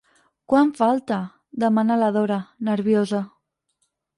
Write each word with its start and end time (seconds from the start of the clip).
Quan 0.53 0.71
falta? 0.79 1.19
—demana 1.27 1.99
la 2.05 2.09
Dora, 2.17 2.39
nerviosa. 2.71 3.21